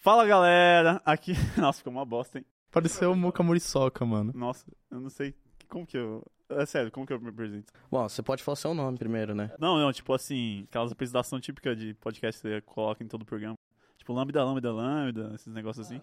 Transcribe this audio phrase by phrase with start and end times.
[0.00, 1.32] Fala galera, aqui.
[1.60, 2.46] Nossa, ficou uma bosta, hein?
[2.70, 4.32] Pareceu o Muca Muriçoca, mano.
[4.34, 5.34] Nossa, eu não sei.
[5.68, 6.24] Como que eu.
[6.48, 7.70] É sério, como que eu me apresento?
[7.90, 9.52] Bom, você pode falar seu nome primeiro, né?
[9.58, 13.26] Não, não, tipo assim, aquelas apresentações típicas de podcast que você coloca em todo o
[13.26, 13.54] programa.
[13.98, 16.00] Tipo, lambda, lambda, lambda, esses negócios assim.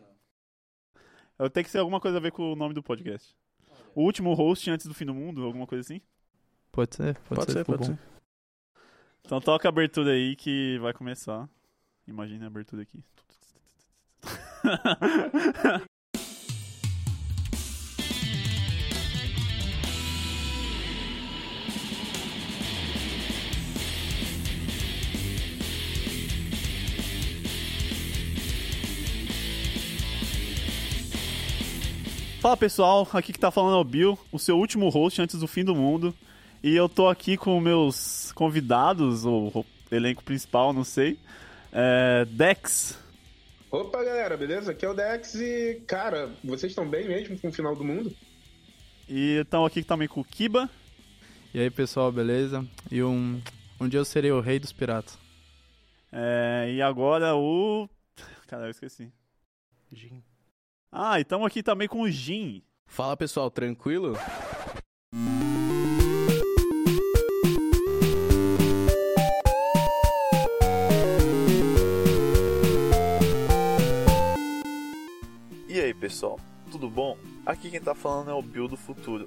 [1.40, 3.36] Eu tenho que ser alguma coisa a ver com o nome do podcast.
[3.96, 6.00] O último host antes do fim do mundo, alguma coisa assim?
[6.72, 7.98] Pode ser, pode, Pode ser, ficou pode bom.
[7.98, 8.04] ser.
[9.26, 11.50] Então toca a abertura aí que vai começar.
[12.08, 13.04] Imagina a abertura aqui.
[32.42, 35.48] Fala pessoal, aqui que tá falando é o Bill, o seu último host antes do
[35.48, 36.16] fim do mundo.
[36.64, 41.20] E eu tô aqui com meus convidados, ou elenco principal, não sei.
[41.74, 42.98] É, Dex.
[43.70, 44.72] Opa, galera, beleza?
[44.72, 48.16] Aqui é o Dex e, cara, vocês estão bem mesmo com o final do mundo?
[49.10, 50.70] E estão aqui também com o Kiba.
[51.54, 52.66] E aí, pessoal, beleza?
[52.90, 53.42] E um,
[53.80, 55.20] um dia eu serei o rei dos piratas.
[56.14, 57.90] É, e agora o.
[58.48, 59.12] Cara, eu esqueci.
[59.92, 60.24] Jim.
[60.90, 62.64] Ah, e estamos aqui também com o Jin.
[62.86, 64.14] Fala pessoal, tranquilo?
[76.08, 76.40] Pessoal,
[76.72, 77.18] tudo bom?
[77.46, 79.26] Aqui quem tá falando é o Bill do Futuro,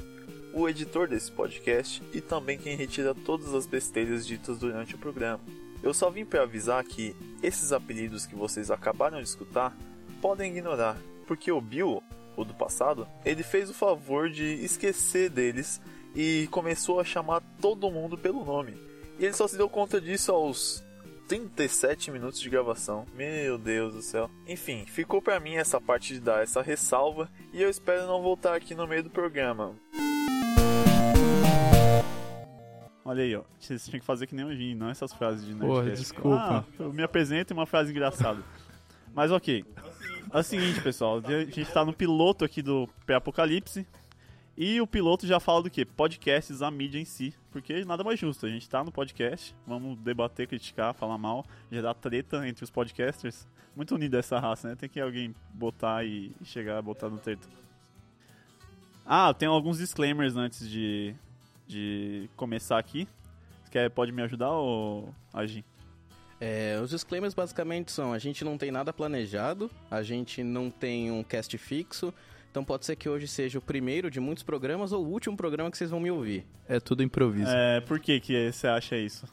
[0.55, 5.41] o editor desse podcast e também quem retira todas as besteiras ditas durante o programa.
[5.83, 9.77] Eu só vim para avisar que esses apelidos que vocês acabaram de escutar
[10.23, 12.03] podem ignorar, porque o Bill,
[12.35, 15.83] o do passado, ele fez o favor de esquecer deles
[16.17, 18.75] e começou a chamar todo mundo pelo nome.
[19.19, 20.83] E ele só se deu conta disso aos
[21.31, 23.07] 37 minutos de gravação.
[23.15, 24.29] Meu Deus do céu.
[24.49, 28.57] Enfim, ficou pra mim essa parte de dar essa ressalva e eu espero não voltar
[28.57, 29.77] aqui no meio do programa.
[33.05, 33.45] Olha aí, ó.
[33.61, 36.37] Vocês tinham que fazer que nem o Jin, não essas frases de Porra, desculpa.
[36.37, 38.43] Ah, eu me apresento e uma frase engraçada.
[39.15, 39.65] Mas ok.
[40.33, 41.23] É o seguinte, pessoal.
[41.25, 43.87] A gente tá no piloto aqui do Pré-Apocalipse.
[44.63, 45.87] E o piloto já fala do quê?
[45.87, 47.33] Podcasts, a mídia em si.
[47.51, 48.45] Porque nada mais justo.
[48.45, 53.49] A gente tá no podcast, vamos debater, criticar, falar mal, gerar treta entre os podcasters.
[53.75, 54.77] Muito unida essa raça, né?
[54.77, 57.49] Tem que alguém botar e chegar a botar no treta.
[59.07, 61.15] Ah, tem alguns disclaimers antes de,
[61.67, 63.09] de começar aqui.
[63.65, 65.65] Você quer, pode me ajudar ou agir?
[66.39, 71.11] É, os disclaimers basicamente são: a gente não tem nada planejado, a gente não tem
[71.11, 72.13] um cast fixo,
[72.51, 75.71] então pode ser que hoje seja o primeiro de muitos programas ou o último programa
[75.71, 76.45] que vocês vão me ouvir.
[76.69, 77.51] É tudo improviso.
[77.51, 79.27] É, por que que você acha isso?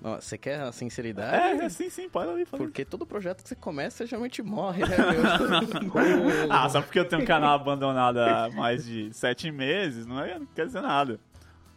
[0.00, 1.62] Você quer a sinceridade?
[1.62, 2.62] É, sim, sim, pode ir falar.
[2.62, 4.96] Porque todo projeto que você começa geralmente morre, né,
[6.50, 10.38] Ah, só porque eu tenho um canal abandonado há mais de sete meses, não, é,
[10.38, 11.18] não quer dizer nada.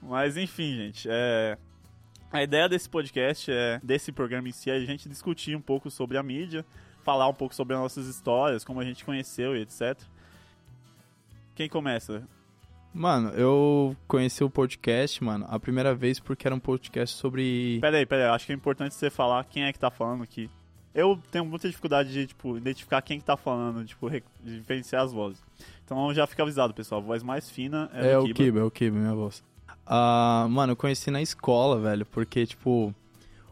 [0.02, 1.58] Mas enfim, gente, é...
[2.32, 5.90] a ideia desse podcast, é, desse programa em si, é a gente discutir um pouco
[5.90, 6.66] sobre a mídia,
[7.04, 9.98] falar um pouco sobre as nossas histórias, como a gente conheceu e etc.
[11.56, 12.24] Quem começa?
[12.94, 17.78] Mano, eu conheci o podcast, mano, a primeira vez porque era um podcast sobre.
[17.82, 20.24] Pera aí, pera aí, acho que é importante você falar quem é que tá falando
[20.24, 20.50] aqui.
[20.94, 25.14] Eu tenho muita dificuldade de, tipo, identificar quem que tá falando, tipo, re- diferenciar as
[25.14, 25.40] vozes.
[25.86, 28.64] Então já fica avisado, pessoal, a voz mais fina é, É do o Kiba, é
[28.64, 29.44] o Kiba, minha voz.
[29.86, 32.94] Ah, mano, eu conheci na escola, velho, porque, tipo,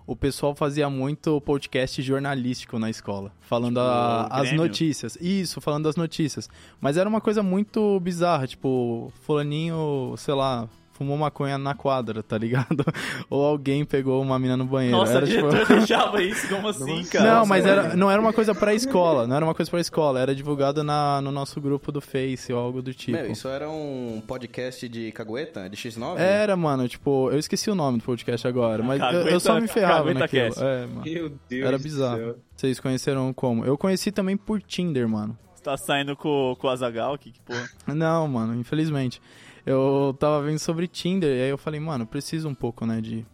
[0.07, 5.18] o pessoal fazia muito podcast jornalístico na escola, falando Tipo, a- as notícias.
[5.22, 6.50] Isso, falando das notícias.
[6.81, 12.38] Mas era uma coisa muito bizarra, tipo, fulaninho, sei lá, fumou maconha na quadra, tá
[12.38, 12.84] ligado?
[13.30, 14.97] Ou alguém pegou uma mina no banheiro.
[14.97, 15.50] Nossa, era, o tipo...
[15.50, 17.35] diretor deixava isso, como assim, cara?
[17.35, 20.19] Não, mas era, não era uma coisa pra escola, não era uma coisa pra escola,
[20.19, 23.18] era divulgado na, no nosso grupo do Face ou algo do tipo.
[23.18, 26.18] Meu, isso era um podcast de cagueta, de X9?
[26.18, 29.68] Era, mano, tipo, eu esqueci o nome do podcast agora, mas eu, eu só me
[29.68, 30.68] Cagueta- ferrava Cagueta naquilo.
[30.68, 31.02] É, mano.
[31.06, 32.18] Meu Deus Era do bizarro.
[32.18, 32.36] céu.
[32.56, 33.63] Vocês conheceram como?
[33.63, 35.38] Eu conheci também por Tinder, mano.
[35.54, 37.69] Você tá saindo com, com o Azagal aqui, que porra.
[37.88, 39.22] Não, mano, infelizmente.
[39.68, 43.25] Eu tava vendo sobre Tinder e aí eu falei, mano, preciso um pouco, né, de,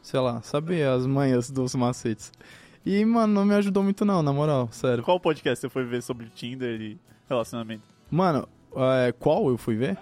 [0.00, 2.32] sei lá, saber as manhas dos macetes.
[2.84, 5.02] E, mano, não me ajudou muito não, na moral, sério.
[5.02, 6.96] Qual podcast você foi ver sobre Tinder e
[7.28, 7.82] relacionamento?
[8.08, 9.98] Mano, é, qual eu fui ver?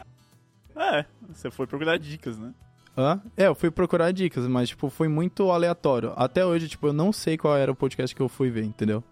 [0.76, 2.52] É, você foi procurar dicas, né?
[2.94, 3.22] Hã?
[3.34, 6.12] É, eu fui procurar dicas, mas, tipo, foi muito aleatório.
[6.14, 9.02] Até hoje, tipo, eu não sei qual era o podcast que eu fui ver, entendeu?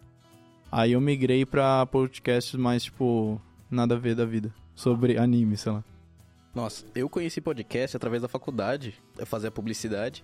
[0.71, 3.41] Aí eu migrei pra podcasts mais, tipo,
[3.71, 4.53] nada a ver da vida.
[4.75, 5.83] Sobre anime, sei lá.
[6.55, 10.23] Nossa, eu conheci podcast através da faculdade, eu fazia publicidade,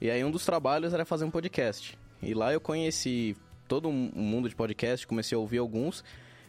[0.00, 1.98] e aí um dos trabalhos era fazer um podcast.
[2.22, 3.36] E lá eu conheci
[3.68, 6.02] todo mundo de podcast, comecei a ouvir alguns.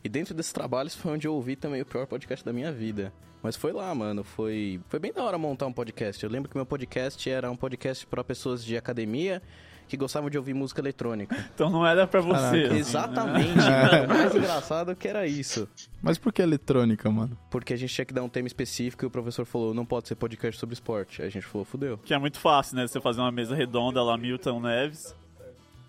[0.03, 3.13] E dentro desses trabalhos foi onde eu ouvi também o pior podcast da minha vida.
[3.43, 4.23] Mas foi lá, mano.
[4.23, 6.23] Foi, foi bem da hora montar um podcast.
[6.23, 9.41] Eu lembro que meu podcast era um podcast para pessoas de academia
[9.89, 11.35] que gostavam de ouvir música eletrônica.
[11.59, 12.33] Então não era pra você.
[12.33, 12.67] Caraca.
[12.67, 12.77] assim?
[12.77, 13.55] Exatamente.
[13.55, 14.05] cara.
[14.05, 15.67] O mais engraçado é que era isso.
[16.01, 17.37] Mas por que eletrônica, mano?
[17.49, 20.07] Porque a gente tinha que dar um tema específico e o professor falou, não pode
[20.07, 21.21] ser podcast sobre esporte.
[21.21, 21.97] Aí a gente falou, fudeu.
[21.97, 22.87] Que é muito fácil, né?
[22.87, 25.13] Você fazer uma mesa redonda lá, Milton Neves.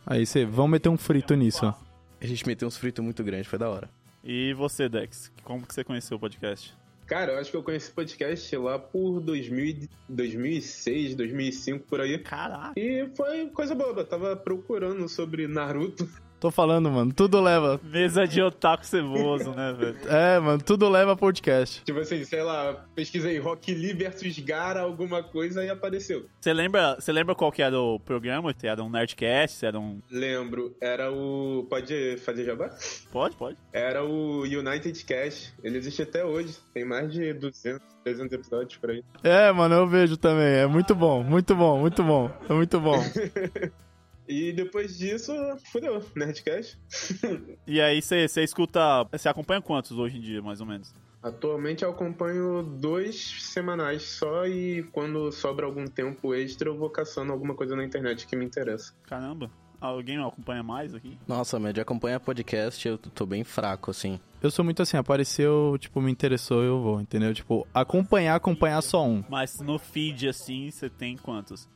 [0.05, 1.75] Aí você, vamos meter um frito nisso, ó.
[2.21, 3.89] A gente meteu uns fritos muito grandes, foi da hora.
[4.25, 5.31] E você, Dex?
[5.45, 6.75] Como que você conheceu o podcast?
[7.11, 12.17] Cara, eu acho que eu conheci o podcast lá por 2000, 2006, 2005, por aí.
[12.21, 12.79] Caraca.
[12.79, 14.03] E foi coisa boba.
[14.03, 16.09] Eu tava procurando sobre Naruto.
[16.41, 17.79] Tô falando, mano, tudo leva.
[17.85, 19.91] Mesa de otaku ceboso, né, velho?
[20.09, 21.85] É, mano, tudo leva a podcast.
[21.85, 26.25] Tipo assim, sei lá, pesquisei Rock Lee versus Gara, alguma coisa, e apareceu.
[26.41, 28.55] Você lembra, você lembra qual que era o programa?
[28.57, 29.59] Se Era um Nerdcast?
[29.59, 30.01] Se Era um...
[30.11, 31.67] Lembro, era o.
[31.69, 32.71] Pode fazer jabá?
[33.13, 33.59] Pode, pode.
[33.73, 35.53] Era o United Cash.
[35.63, 36.57] Ele existe até hoje.
[36.73, 39.05] Tem mais de 200, 300 episódios por aí.
[39.23, 40.55] É, mano, eu vejo também.
[40.55, 42.31] É muito bom, muito bom, muito bom.
[42.49, 42.97] É muito bom.
[44.31, 45.33] E depois disso,
[45.73, 46.79] fudeu, Nerdcast.
[47.67, 49.05] E aí você você escuta...
[49.11, 50.95] Você acompanha quantos hoje em dia, mais ou menos?
[51.21, 53.17] Atualmente eu acompanho dois
[53.53, 58.25] semanais só e quando sobra algum tempo extra eu vou caçando alguma coisa na internet
[58.25, 58.95] que me interessa.
[59.03, 59.51] Caramba.
[59.81, 61.19] Alguém acompanha mais aqui?
[61.27, 64.21] Nossa, mas de acompanhar podcast eu tô bem fraco, assim.
[64.41, 67.35] Eu sou muito assim, apareceu, tipo, me interessou, eu vou, entendeu?
[67.35, 69.25] Tipo, acompanhar, acompanhar só um.
[69.29, 71.69] Mas no feed, assim, você tem quantos?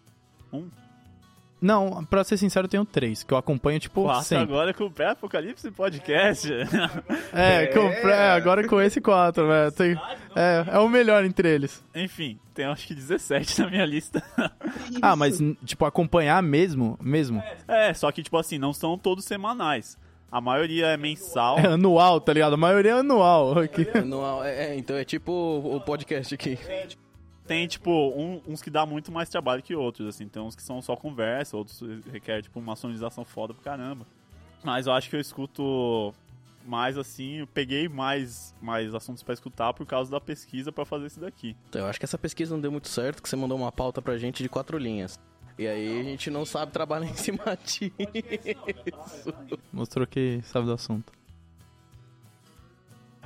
[0.53, 0.69] Um?
[1.61, 4.45] Não, pra ser sincero, eu tenho três, que eu acompanho, tipo, Quatro sempre.
[4.45, 6.49] agora com o Pré Apocalipse Podcast.
[7.33, 9.73] É, com, é, agora com esse quatro, velho.
[9.73, 9.97] Tem-
[10.37, 11.83] É, é o melhor entre eles.
[11.95, 14.23] Enfim, tem acho que 17 na minha lista.
[15.03, 19.97] Ah, mas, tipo, acompanhar mesmo, mesmo, É, só que, tipo assim, não são todos semanais.
[20.31, 21.59] A maioria é mensal.
[21.59, 22.55] é anual, tá ligado?
[22.55, 23.59] A maioria é anual.
[23.59, 23.87] Aqui.
[24.05, 26.59] Não, é, é, então é tipo o o podcast aqui.
[27.47, 30.27] Tem, tipo, um- uns que dá muito mais trabalho que outros, assim.
[30.29, 34.07] Tem uns que são só conversa, outros requer, tipo, uma sonorização foda pro caramba.
[34.63, 36.15] Mas eu acho que eu escuto
[36.65, 41.07] mais, assim, eu peguei mais, mais assuntos pra escutar por causa da pesquisa pra fazer
[41.07, 41.55] esse daqui.
[41.69, 44.01] Então, eu acho que essa pesquisa não deu muito certo, que você mandou uma pauta
[44.01, 45.21] pra gente de quatro linhas.
[45.59, 47.93] E aí a gente não sabe trabalhar em cima disso.
[49.71, 51.13] Mostrou que sabe do assunto.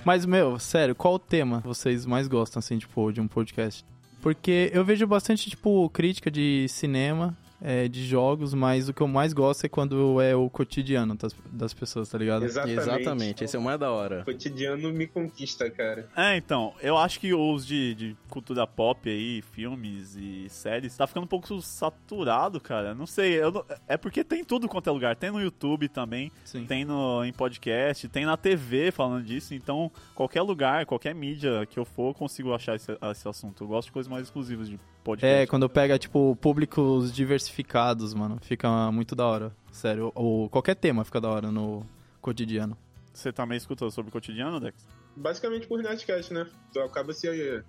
[0.04, 3.84] Mas, meu, sério, qual o tema vocês mais gostam, assim, tipo, de um podcast?
[4.20, 9.08] Porque eu vejo bastante, tipo, crítica de cinema, é, de jogos, mas o que eu
[9.08, 12.44] mais gosto é quando é o cotidiano das, das pessoas, tá ligado?
[12.44, 12.78] Exatamente.
[12.78, 14.20] Exatamente, esse é o mais da hora.
[14.22, 16.08] O cotidiano me conquista, cara.
[16.16, 21.06] É, então, eu acho que os de, de cultura pop aí, filmes e séries, tá
[21.06, 22.94] ficando um pouco saturado, cara.
[22.94, 25.16] Não sei, eu não- é porque tem tudo quanto é lugar.
[25.16, 26.64] Tem no YouTube também, Sim.
[26.64, 29.54] tem no, em podcast, tem na TV falando disso.
[29.54, 33.64] Então, qualquer lugar, qualquer mídia que eu for, eu consigo achar esse, esse assunto.
[33.64, 34.78] Eu gosto de coisas mais exclusivas de
[35.08, 35.42] podcast.
[35.42, 39.56] É, quando pega, tipo, públicos diversificados, mano, fica muito da hora.
[39.72, 41.86] Sério, ou qualquer tema fica da hora no
[42.20, 42.76] cotidiano.
[43.12, 44.86] Você também escutou sobre o cotidiano, Dex?
[45.16, 46.46] Basicamente por Nerdcast, né?
[46.72, 47.62] Tu acaba se eh,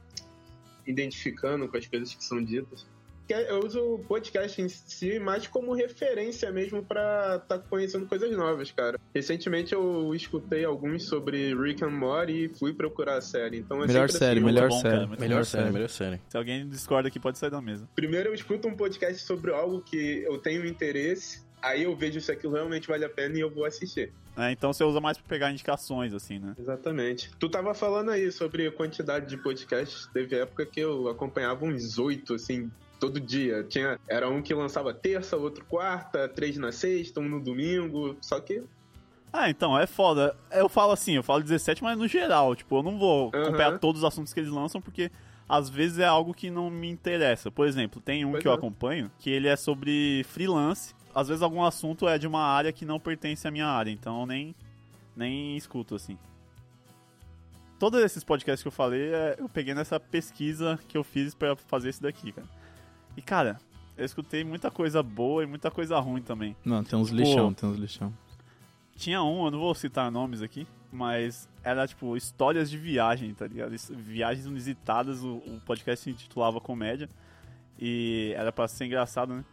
[0.86, 2.86] identificando com as coisas que são ditas.
[3.34, 8.72] Eu uso o podcast em si mais como referência mesmo pra estar conhecendo coisas novas,
[8.72, 9.00] cara.
[9.14, 13.58] Recentemente eu escutei alguns sobre Rick and Morty e fui procurar a série.
[13.60, 14.96] Então é Melhor série, assim, melhor bom, série.
[14.96, 15.74] cara, Melhor Melhor série, série.
[15.74, 16.22] melhor série.
[16.30, 17.88] Se alguém discorda aqui, pode sair da mesa.
[17.96, 22.32] Primeiro eu escuto um podcast sobre algo que eu tenho interesse, aí eu vejo se
[22.32, 24.12] aquilo realmente vale a pena e eu vou assistir.
[24.38, 26.56] É, então você usa mais pra pegar indicações, assim, né?
[26.58, 27.30] Exatamente.
[27.38, 30.08] Tu tava falando aí sobre a quantidade de podcasts.
[30.14, 33.64] Teve época que eu acompanhava uns oito, assim, todo dia.
[33.64, 38.18] Tinha, era um que lançava terça, outro quarta, três na sexta, um no domingo.
[38.22, 38.64] Só que.
[39.32, 40.36] Ah, então, é foda.
[40.52, 43.44] Eu falo assim, eu falo 17, mas no geral, tipo, eu não vou Aham.
[43.44, 45.12] acompanhar todos os assuntos que eles lançam, porque
[45.48, 47.50] às vezes é algo que não me interessa.
[47.52, 48.56] Por exemplo, tem um Pois que eu é.
[48.56, 50.94] acompanho, que ele é sobre freelance.
[51.14, 54.22] Às vezes algum assunto é de uma área que não pertence à minha área, então
[54.22, 54.56] eu nem,
[55.16, 56.18] nem escuto, assim.
[57.80, 61.56] Todos esses podcasts que eu falei, é, eu peguei nessa pesquisa que eu fiz pra
[61.56, 62.48] fazer esse daqui, cara.
[63.18, 63.60] E, cara,
[63.98, 66.56] eu escutei muita coisa boa e muita coisa ruim também.
[66.64, 68.14] Não, tem uns Tipo, lixão, tem uns lixão.
[68.96, 73.48] Tinha um, eu não vou citar nomes aqui, mas era tipo histórias de viagem, tá
[73.48, 73.74] ligado?
[73.96, 77.10] Viagens inusitadas, o, o podcast se intitulava Comédia.
[77.78, 79.46] E era pra ser engraçado, né?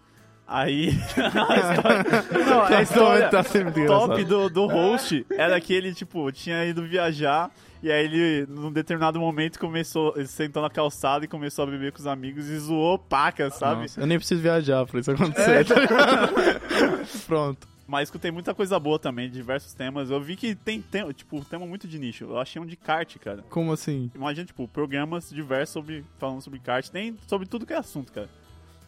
[0.46, 0.90] Aí.
[1.18, 6.64] a história, não, a história tá top do, do host era que ele, tipo, tinha
[6.64, 7.50] ido viajar.
[7.82, 10.14] E aí ele, num determinado momento, começou.
[10.16, 13.82] Ele sentou na calçada e começou a beber com os amigos e zoou paca, sabe?
[13.82, 15.64] Nossa, eu nem preciso viajar pra isso acontecer.
[15.64, 16.32] tá ligado?
[17.26, 17.68] Pronto.
[17.86, 20.10] Mas escutei muita coisa boa também, diversos temas.
[20.10, 22.24] Eu vi que tem, tem tipo, tema muito de nicho.
[22.24, 23.44] Eu achei um de kart, cara.
[23.48, 24.10] Como assim?
[24.14, 26.88] Imagina, tipo, programas diversos sobre, falando sobre kart.
[26.88, 28.28] Tem sobre tudo que é assunto, cara.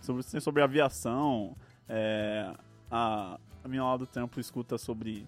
[0.08, 1.54] Sobre, sobre aviação,
[1.86, 2.50] é,
[2.90, 5.26] a, a minha aula do tempo escuta sobre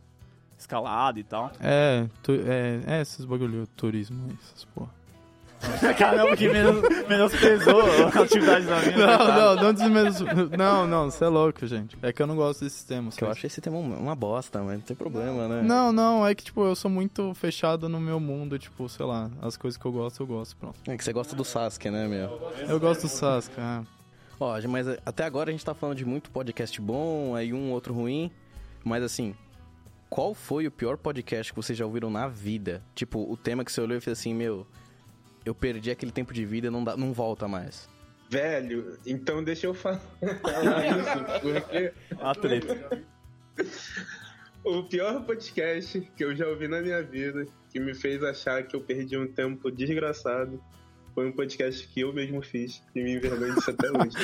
[0.58, 1.52] escalada e tal.
[1.60, 4.88] É, tu, é, é esses bagulho, turismo, essas porra.
[5.98, 9.06] Caramba, que menos, menosprezou a atividade da minha.
[9.06, 10.20] Não, não, não desmenos...
[10.56, 11.98] Não, não, você é louco, gente.
[12.00, 13.14] É que eu não gosto desses temas.
[13.14, 15.62] Que eu acho esse tema uma bosta, mas não tem problema, né?
[15.62, 19.30] Não, não, é que, tipo, eu sou muito fechado no meu mundo, tipo, sei lá,
[19.42, 20.76] as coisas que eu gosto, eu gosto, pronto.
[20.86, 22.40] É que você gosta do Sasuke, né, meu?
[22.66, 23.99] Eu gosto do Sasuke, é.
[24.40, 27.92] Ó, mas até agora a gente tá falando de muito podcast bom, aí um outro
[27.92, 28.32] ruim.
[28.82, 29.34] Mas assim,
[30.08, 32.82] qual foi o pior podcast que vocês já ouviram na vida?
[32.94, 34.66] Tipo, o tema que você olhou e fez assim, meu,
[35.44, 37.86] eu perdi aquele tempo de vida, não, dá, não volta mais.
[38.30, 43.04] Velho, então deixa eu falar isso, porque A treta.
[44.64, 48.74] o pior podcast que eu já ouvi na minha vida, que me fez achar que
[48.74, 50.62] eu perdi um tempo desgraçado,
[51.14, 54.16] foi um podcast que eu mesmo fiz e me envergonho disso até hoje.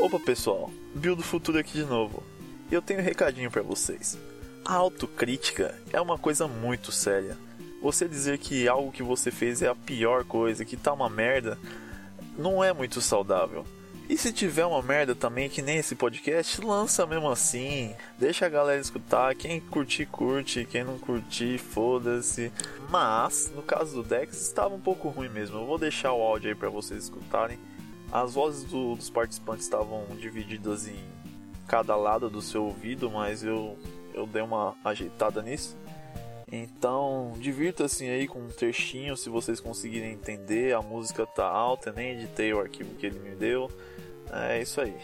[0.00, 2.22] Opa pessoal, Bill do Futuro aqui de novo.
[2.70, 4.18] E eu tenho um recadinho pra vocês.
[4.64, 7.36] A autocrítica é uma coisa muito séria.
[7.80, 11.58] Você dizer que algo que você fez é a pior coisa, que tá uma merda,
[12.36, 13.64] não é muito saudável.
[14.08, 17.94] E se tiver uma merda também, que nem esse podcast, lança mesmo assim.
[18.18, 19.34] Deixa a galera escutar.
[19.34, 20.64] Quem curtir, curte.
[20.64, 22.50] Quem não curtir, foda-se.
[22.88, 25.58] Mas, no caso do Dex, estava um pouco ruim mesmo.
[25.58, 27.58] Eu vou deixar o áudio aí pra vocês escutarem.
[28.10, 30.96] As vozes do- dos participantes estavam divididas em
[31.66, 33.76] cada lado do seu ouvido, mas eu,
[34.14, 35.76] eu dei uma ajeitada nisso.
[36.50, 40.74] Então, divirta-se aí com um trechinho se vocês conseguirem entender.
[40.74, 43.70] A música tá alta, nem editei o arquivo que ele me deu.
[44.32, 44.96] É isso aí.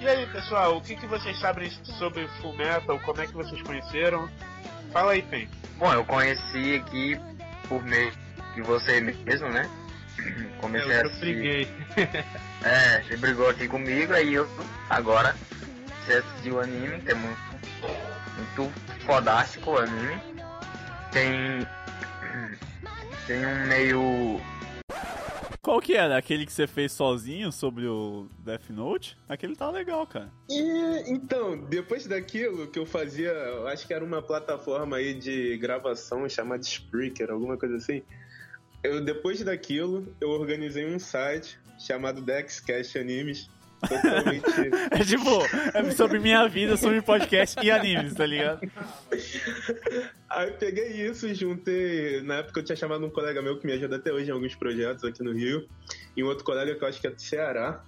[0.00, 2.98] E aí, pessoal, o que, que vocês sabem sobre Full Metal?
[3.00, 4.28] Como é que vocês conheceram?
[4.92, 5.48] Fala aí, Pen.
[5.78, 7.20] Bom, eu conheci aqui
[7.68, 8.12] por meio
[8.54, 9.68] de você mesmo, né?
[10.60, 11.26] Comecei É, a eu assistir.
[11.34, 11.68] briguei.
[12.64, 14.48] É, você brigou aqui comigo, aí eu
[14.88, 15.36] agora
[16.04, 17.40] você assistiu o anime, que é muito,
[18.36, 18.72] muito
[19.04, 20.20] fodástico o anime.
[21.12, 21.66] Tem.
[23.26, 24.40] Tem um meio.
[25.60, 26.16] Qual que era?
[26.16, 29.18] Aquele que você fez sozinho sobre o Death Note?
[29.28, 30.30] Aquele tá legal, cara.
[30.48, 35.56] E então, depois daquilo que eu fazia, eu acho que era uma plataforma aí de
[35.56, 38.02] gravação chamada Spreaker, alguma coisa assim.
[38.80, 43.50] Eu, depois daquilo, eu organizei um site chamado Dexcast Animes.
[43.80, 44.70] Totalmente.
[44.90, 45.42] É tipo,
[45.74, 48.60] é sobre minha vida, sobre podcast e animes, tá ligado?
[50.30, 52.22] Aí eu peguei isso e juntei.
[52.22, 54.54] Na época eu tinha chamado um colega meu que me ajuda até hoje em alguns
[54.54, 55.68] projetos aqui no Rio.
[56.16, 57.84] E um outro colega que eu acho que é do Ceará.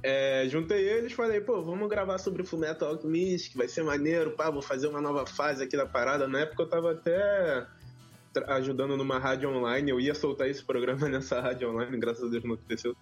[0.00, 4.30] É, juntei eles e falei, pô, vamos gravar sobre Fullmetal Alchemist, que vai ser maneiro,
[4.30, 6.28] pá, vou fazer uma nova fase aqui da parada.
[6.28, 7.66] Na época eu tava até
[8.46, 12.44] ajudando numa rádio online, eu ia soltar esse programa nessa rádio online, graças a Deus
[12.44, 12.96] não aconteceu.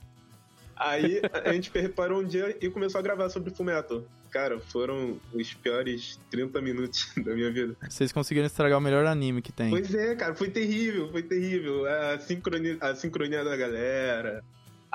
[0.76, 4.04] Aí a gente preparou um dia e começou a gravar sobre Fullmetal.
[4.30, 7.75] Cara, foram os piores 30 minutos da minha vida.
[7.88, 9.71] Vocês conseguiram estragar o melhor anime que tem.
[9.71, 11.87] Pois é, cara, foi terrível, foi terrível.
[11.87, 14.45] A sincronia, a sincronia da galera,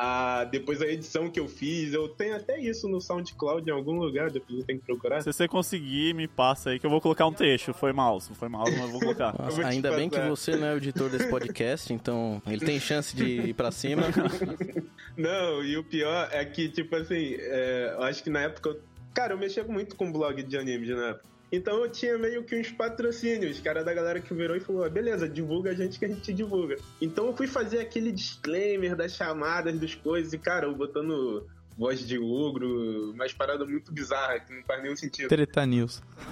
[0.04, 4.00] a, depois a edição que eu fiz, eu tenho até isso no SoundCloud em algum
[4.00, 5.22] lugar, depois eu tenho que procurar.
[5.22, 7.72] Se você conseguir, me passa aí que eu vou colocar um trecho.
[7.72, 9.34] Foi mal, foi mal, mas eu vou colocar.
[9.38, 12.66] Nossa, vou te ainda bem que você não é o editor desse podcast, então ele
[12.66, 14.04] tem chance de ir pra cima.
[15.16, 18.70] Não, e o pior é que, tipo assim, é, eu acho que na época.
[18.70, 18.82] eu-
[19.14, 21.26] Cara, eu mexia muito com blog de animes na época.
[21.52, 24.90] Então eu tinha meio que uns patrocínios, cara da galera que virou e falou: "Ah,
[24.90, 26.78] beleza, divulga a gente que a gente divulga.
[27.02, 31.46] Então eu fui fazer aquele disclaimer das chamadas, das coisas, e cara, eu botando
[31.78, 35.28] voz de ogro, umas paradas muito bizarras que não faz nenhum sentido.
[35.28, 36.02] Treta News.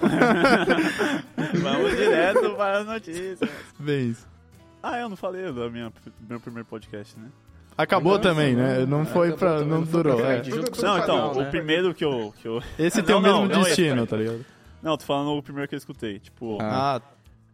[1.62, 3.50] Vamos direto para as notícias.
[3.78, 4.26] Bem isso.
[4.82, 5.92] Ah, eu não falei do minha,
[6.28, 7.28] meu primeiro podcast, né?
[7.76, 8.84] Acabou Então, também, né?
[8.86, 9.58] Não foi Acabou pra.
[9.58, 10.16] também, Não durou.
[10.16, 10.42] pra é.
[10.42, 11.50] com Não, então, o né?
[11.50, 12.32] primeiro que eu.
[12.40, 12.62] Que eu...
[12.78, 14.44] Esse tem o mesmo destino, tá ligado?
[14.82, 16.18] Não, tô falando o primeiro que eu escutei.
[16.18, 16.96] Tipo, Ah.
[16.96, 17.02] Ah,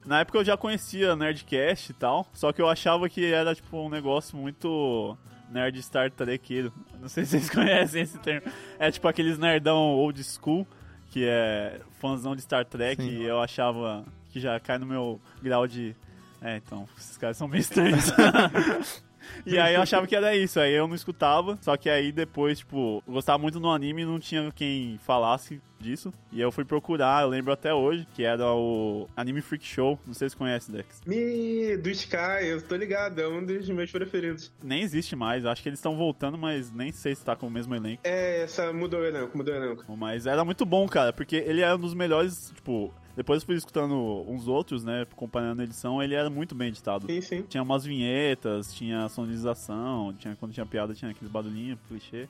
[0.04, 3.76] na época eu já conhecia Nerdcast e tal, só que eu achava que era, tipo,
[3.78, 5.16] um negócio muito
[5.50, 6.72] nerd Star Trekeiro.
[7.00, 8.50] Não sei se vocês conhecem esse termo.
[8.78, 10.66] É tipo aqueles nerdão old school,
[11.10, 13.08] que é fãzão de Star Trek, Sim.
[13.08, 15.94] e eu achava que já cai no meu grau de...
[16.42, 18.04] É, então, esses caras são meio estranhos.
[19.44, 22.58] E aí eu achava que era isso, aí eu não escutava, só que aí depois,
[22.58, 26.12] tipo, eu gostava muito do anime e não tinha quem falasse disso.
[26.32, 30.14] E eu fui procurar, eu lembro até hoje, que era o Anime Freak Show, não
[30.14, 31.02] sei se conhece, Dex.
[31.06, 34.52] Me do Sky, eu tô ligado, é um dos meus preferidos.
[34.62, 37.50] Nem existe mais, acho que eles estão voltando, mas nem sei se tá com o
[37.50, 38.00] mesmo elenco.
[38.04, 39.84] É, essa mudou o elenco, mudou o elenco.
[39.96, 43.56] Mas era muito bom, cara, porque ele era um dos melhores, tipo, depois eu fui
[43.56, 43.94] escutando
[44.28, 47.06] uns outros, né, comparando a edição, ele era muito bem editado.
[47.06, 47.42] Sim, sim.
[47.48, 52.28] Tinha umas vinhetas, tinha sonorização, tinha, quando tinha piada tinha aqueles barulhinhos, clichê.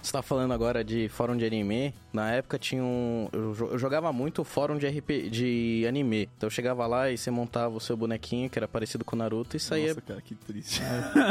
[0.00, 1.92] Você tá falando agora de fórum de anime.
[2.12, 3.28] Na época tinha um.
[3.32, 6.28] Eu, jo- eu jogava muito fórum de RP de anime.
[6.36, 9.18] Então eu chegava lá e você montava o seu bonequinho, que era parecido com o
[9.18, 9.88] Naruto, e saía.
[9.88, 10.80] Nossa, cara, que triste.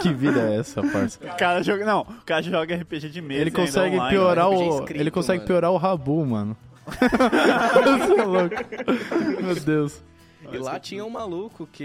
[0.02, 1.18] Que vida é essa, parça?
[1.26, 4.50] O cara joga, não, o cara joga RPG de mesa Ele ainda consegue online, piorar
[4.50, 4.58] né?
[4.58, 4.80] o.
[4.82, 5.48] Escrito, ele consegue mano.
[5.48, 6.58] piorar o Rabu, mano.
[8.08, 9.44] Você é louco.
[9.44, 10.02] Meu Deus.
[10.52, 11.84] E lá tinha um maluco que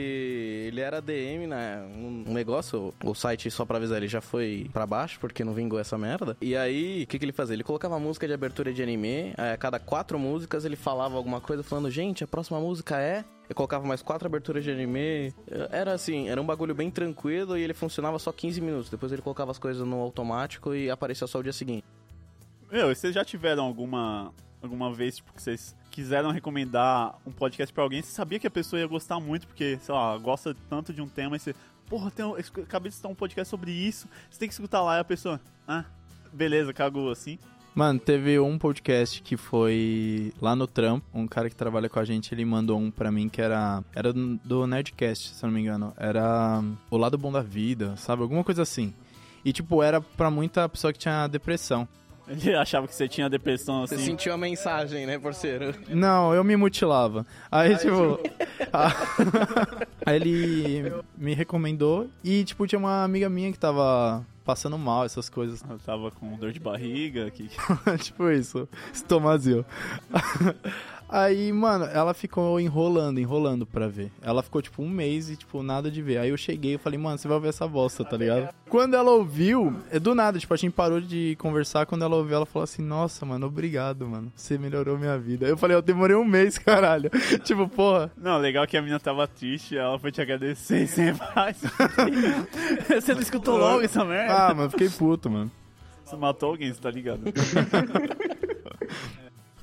[0.68, 1.82] ele era DM, né?
[1.96, 5.78] Um negócio, o site, só pra avisar, ele já foi pra baixo porque não vingou
[5.78, 6.36] essa merda.
[6.40, 7.54] E aí, o que, que ele fazia?
[7.54, 11.40] Ele colocava música de abertura de anime, aí a cada quatro músicas ele falava alguma
[11.40, 13.24] coisa falando, gente, a próxima música é.
[13.48, 15.34] Eu colocava mais quatro aberturas de anime.
[15.70, 18.90] Era assim, era um bagulho bem tranquilo e ele funcionava só 15 minutos.
[18.90, 21.84] Depois ele colocava as coisas no automático e aparecia só o dia seguinte.
[22.70, 24.32] Meu, e vocês já tiveram alguma
[24.62, 28.50] alguma vez tipo que vocês quiseram recomendar um podcast pra alguém, você sabia que a
[28.50, 31.54] pessoa ia gostar muito porque, sei lá, gosta tanto de um tema e você,
[31.86, 34.96] porra, tem um, acabei de escutar um podcast sobre isso, você tem que escutar lá
[34.96, 35.84] e a pessoa, ah,
[36.32, 37.38] beleza, cagou assim.
[37.74, 41.06] Mano, teve um podcast que foi lá no trampo.
[41.14, 43.82] Um cara que trabalha com a gente, ele mandou um pra mim que era.
[43.94, 45.94] Era do Nerdcast, se eu não me engano.
[45.96, 48.20] Era O Lado Bom da Vida, sabe?
[48.20, 48.92] Alguma coisa assim.
[49.42, 51.88] E, tipo, era pra muita pessoa que tinha depressão.
[52.28, 54.04] Ele achava que você tinha depressão Você assim.
[54.04, 55.74] sentiu a mensagem, né, parceiro?
[55.88, 57.26] Não, eu me mutilava.
[57.50, 58.18] Aí, tipo.
[58.72, 58.92] a-
[60.06, 65.28] Aí ele me recomendou e, tipo, tinha uma amiga minha que tava passando mal, essas
[65.28, 65.62] coisas.
[65.68, 67.48] Eu tava com dor de barriga, que
[68.02, 69.64] tipo isso, estomazio.
[71.12, 74.10] Aí, mano, ela ficou enrolando, enrolando pra ver.
[74.22, 76.16] Ela ficou, tipo, um mês e, tipo, nada de ver.
[76.16, 78.48] Aí eu cheguei e falei, mano, você vai ver essa bosta, tá ligado?
[78.70, 81.84] Quando ela ouviu, é do nada, tipo, a gente parou de conversar.
[81.84, 84.32] Quando ela ouviu, ela falou assim, nossa, mano, obrigado, mano.
[84.34, 85.46] Você melhorou minha vida.
[85.46, 87.10] Eu falei, eu demorei um mês, caralho.
[87.44, 88.10] tipo, porra.
[88.16, 91.60] Não, legal que a menina tava triste, ela foi te agradecer sem mais.
[92.88, 94.46] você não escutou logo essa merda?
[94.46, 95.50] Ah, mano, fiquei puto, mano.
[96.06, 97.20] Você matou alguém, você tá ligado?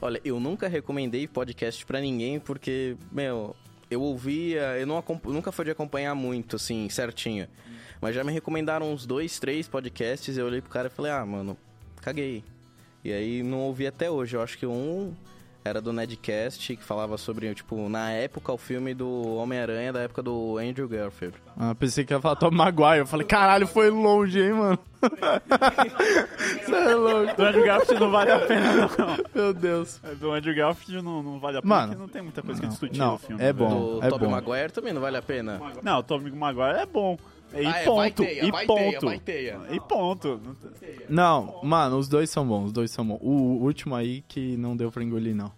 [0.02, 3.54] Olha, eu nunca recomendei podcast pra ninguém porque, meu,
[3.92, 7.48] eu ouvia, eu não nunca fui de acompanhar muito, assim, certinho.
[8.00, 11.26] Mas já me recomendaram uns dois, três podcasts eu olhei pro cara e falei, ah,
[11.26, 11.58] mano,
[12.02, 12.44] caguei.
[13.04, 14.38] E aí não ouvi até hoje.
[14.38, 15.14] Eu acho que um
[15.64, 20.22] era do Nedcast, que falava sobre, tipo, na época, o filme do Homem-Aranha, da época
[20.24, 21.36] do Andrew Garfield.
[21.58, 23.00] Ah, pensei que ia falar Tom Maguire.
[23.00, 24.80] Eu falei, caralho, foi longe, hein, mano.
[26.66, 27.36] Você é louco.
[27.36, 28.90] Do Andrew Garfield não vale a pena, não.
[29.34, 30.00] Meu Deus.
[30.20, 32.66] Do Andrew Garfield não, não vale a pena, Mano, porque não tem muita coisa que
[32.66, 33.42] não, discutir não, no filme.
[33.42, 33.70] é velho.
[33.70, 34.00] bom.
[34.00, 34.32] Do é Tobey bom.
[34.36, 35.60] Maguire também não vale a pena.
[35.84, 37.18] Não, o Tobey Maguire é bom.
[37.54, 37.96] E Ah, é, ponto.
[37.96, 38.80] vai teia, e vai ponto.
[38.80, 39.60] teia, vai teia.
[39.72, 40.40] E ponto.
[41.10, 43.20] Não, mano, os dois são bons, os dois são bons.
[43.22, 43.32] O
[43.64, 45.52] último aí que não deu pra engolir, não.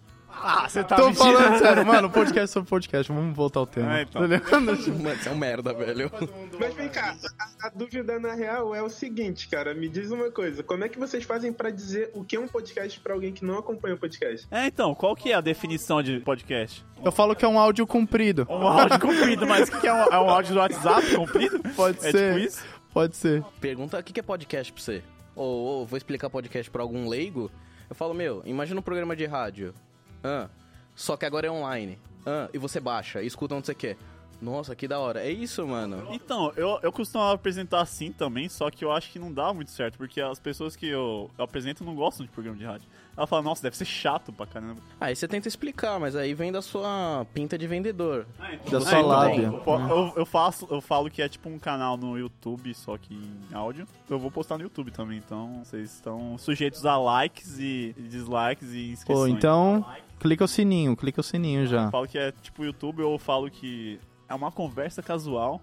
[0.44, 1.24] Ah, você tá Tô mentindo.
[1.24, 3.98] falando sério, mano, podcast sobre podcast, vamos voltar ao tema.
[3.98, 4.22] É, então.
[4.28, 4.60] Tá?
[4.60, 6.10] Mano, você é um merda, velho.
[6.58, 9.74] Mas vem cá, a, a dúvida na real é o seguinte, cara.
[9.74, 10.62] Me diz uma coisa.
[10.62, 13.44] Como é que vocês fazem pra dizer o que é um podcast pra alguém que
[13.44, 14.46] não acompanha o podcast?
[14.50, 16.84] É, então, qual que é a definição de podcast?
[17.04, 18.46] Eu falo que é um áudio comprido.
[18.50, 21.60] Um áudio comprido, mas o que é um, é um áudio do WhatsApp comprido?
[21.76, 22.34] Pode É ser.
[22.34, 22.64] tipo isso?
[22.92, 23.42] Pode ser.
[23.60, 25.02] Pergunta o que que é podcast pra você.
[25.34, 27.50] Ou, ou vou explicar podcast pra algum leigo.
[27.88, 29.74] Eu falo, meu, imagina um programa de rádio.
[30.22, 30.48] Ah,
[30.94, 31.98] só que agora é online.
[32.26, 33.96] Ah, e você baixa e escuta onde você quer.
[34.40, 35.20] Nossa, que da hora.
[35.24, 36.08] É isso, mano.
[36.10, 39.70] Então, eu, eu costumo apresentar assim também, só que eu acho que não dá muito
[39.70, 42.88] certo, porque as pessoas que eu, eu apresento não gostam de programa de rádio.
[43.16, 44.80] Ela fala, nossa, deve ser chato pra caramba.
[45.00, 48.26] Aí você tenta explicar, mas aí vem da sua pinta de vendedor.
[48.68, 49.42] Da Ah, sua então, lábia.
[49.46, 52.98] eu, po- eu, eu faço, eu falo que é tipo um canal no YouTube, só
[52.98, 53.86] que em áudio.
[54.10, 58.72] Eu vou postar no YouTube também, então vocês estão sujeitos a likes e e dislikes
[58.72, 59.30] e inscrições.
[59.30, 59.86] Pô, então,
[60.22, 61.84] clica o sininho, clica o sininho já.
[61.86, 65.60] Eu falo que é tipo YouTube, ou eu falo que é uma conversa casual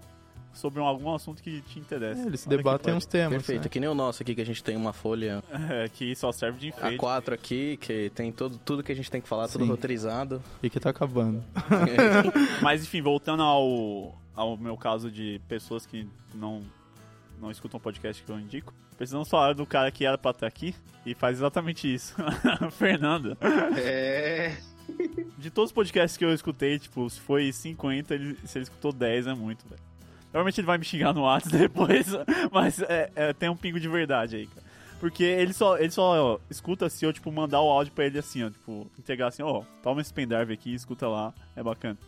[0.52, 2.22] sobre um- algum assunto que te interessa.
[2.22, 3.30] É, eles Olha debatem uns temas.
[3.30, 3.62] Perfeito.
[3.64, 3.68] né?
[3.68, 6.58] Que nem o nosso aqui, que a gente tem uma folha É, que só serve
[6.58, 6.96] de enfeite.
[6.98, 9.70] A4 aqui, que tem todo, tudo que a gente tem que falar, tudo Sim.
[9.70, 10.42] roteirizado.
[10.62, 11.42] E que tá acabando.
[12.62, 16.62] Mas enfim, voltando ao, ao meu caso de pessoas que não,
[17.40, 20.46] não escutam o podcast que eu indico, precisamos falar do cara que era pra estar
[20.46, 20.74] aqui
[21.04, 22.14] e faz exatamente isso.
[22.72, 23.36] Fernando.
[23.76, 24.56] É.
[25.38, 28.92] De todos os podcasts que eu escutei, tipo, se foi 50, ele, se ele escutou
[28.92, 29.80] 10 é muito, velho.
[30.30, 32.06] Provavelmente ele vai me xingar no WhatsApp depois,
[32.52, 34.70] mas é, é, tem um pingo de verdade aí, cara.
[35.00, 38.18] Porque ele só, ele só ó, escuta se eu, tipo, mandar o áudio pra ele
[38.18, 41.98] assim, ó, tipo, entregar assim, ó, toma esse pendrive aqui, escuta lá, é bacana.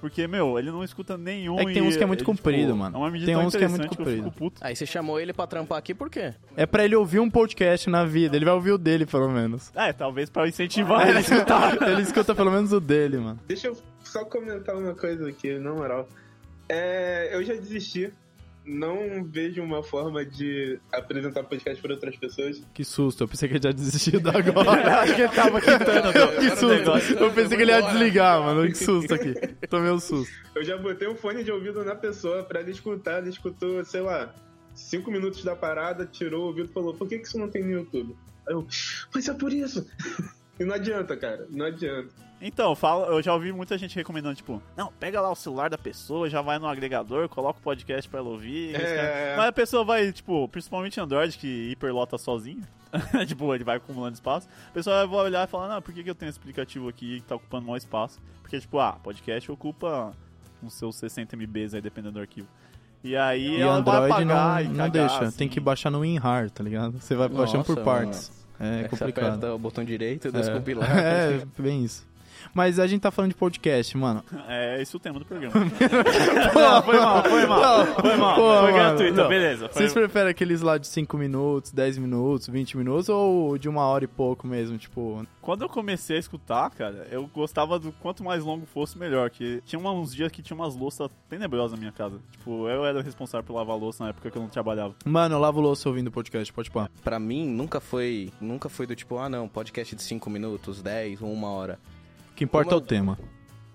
[0.00, 2.66] Porque, meu, ele não escuta nenhum É que tem uns que é muito ele, comprido,
[2.66, 2.96] tipo, mano.
[2.96, 4.32] É uma medida Tem uns que é muito comprido.
[4.60, 6.34] Aí você chamou ele pra trampar aqui por quê?
[6.56, 8.36] É pra ele ouvir um podcast na vida.
[8.36, 9.72] Ele vai ouvir o dele, pelo menos.
[9.86, 11.80] É, talvez pra eu incentivar ele a escutar.
[11.88, 13.38] ele escuta pelo menos o dele, mano.
[13.46, 16.08] Deixa eu só comentar uma coisa aqui, na moral.
[16.68, 18.12] É, eu já desisti.
[18.66, 22.62] Não vejo uma forma de apresentar podcast para outras pessoas.
[22.74, 23.22] Que susto.
[23.22, 25.00] Eu pensei que ele tinha desistido agora.
[25.02, 26.12] Acho que ele tava quitando.
[26.40, 27.14] que susto.
[27.22, 28.66] Eu pensei que ele ia desligar, mano.
[28.66, 29.34] Que susto aqui.
[29.68, 30.34] Tomei um susto.
[30.54, 33.18] Eu já botei um fone de ouvido na pessoa pra ela escutar.
[33.18, 34.34] Ela escutou, sei lá,
[34.74, 37.62] cinco minutos da parada, tirou o ouvido e falou: Por que, que isso não tem
[37.62, 38.16] no YouTube?
[38.48, 38.66] Aí eu,
[39.14, 39.86] mas é por isso.
[40.58, 41.46] e não adianta, cara.
[41.50, 42.25] Não adianta.
[42.40, 45.78] Então, fala, eu já ouvi muita gente recomendando, tipo, não, pega lá o celular da
[45.78, 48.74] pessoa, já vai no agregador, coloca o podcast pra ela ouvir.
[48.74, 49.34] É.
[49.36, 52.62] Mas a pessoa vai, tipo, principalmente Android, que hiperlota sozinho.
[53.26, 54.48] tipo, ele vai acumulando espaço.
[54.68, 57.20] A pessoa vai olhar e falar, não, por que, que eu tenho esse aplicativo aqui
[57.20, 58.20] que tá ocupando maior espaço?
[58.42, 60.12] Porque, tipo, ah, podcast ocupa
[60.62, 62.46] uns seus 60 MBs aí, dependendo do arquivo.
[63.02, 65.24] E aí E ela vai Android apagar não, e não cagar, deixa.
[65.24, 65.36] assim.
[65.38, 66.98] Tem que baixar no WinRAR, tá ligado?
[67.00, 68.46] Você vai baixando por Nossa, partes.
[68.58, 69.24] É Aí Você complicado.
[69.26, 70.30] aperta o botão direito, É.
[70.30, 70.88] descompilar.
[70.96, 72.06] É, bem isso.
[72.54, 74.24] Mas a gente tá falando de podcast, mano.
[74.48, 75.52] É esse o tema do programa.
[76.54, 77.86] não, foi mal, foi mal.
[77.86, 78.34] Foi mal.
[78.36, 79.28] Pô, foi gratuito, não.
[79.28, 79.68] beleza.
[79.68, 79.82] Foi...
[79.82, 84.04] Vocês preferem aqueles lá de 5 minutos, 10 minutos, 20 minutos ou de uma hora
[84.04, 84.78] e pouco mesmo?
[84.78, 89.30] Tipo, Quando eu comecei a escutar, cara, eu gostava do quanto mais longo fosse, melhor.
[89.30, 92.18] Que tinha uns dias que tinha umas louças tenebrosas na minha casa.
[92.32, 94.94] Tipo, eu era o responsável por lavar louça na época que eu não trabalhava.
[95.04, 96.88] mano, eu lavo louça ouvindo podcast, pode pá.
[97.02, 101.22] Pra mim, nunca foi, nunca foi do tipo, ah não, podcast de 5 minutos, 10
[101.22, 101.78] ou uma hora.
[102.36, 103.18] O que importa é o Uma- tema.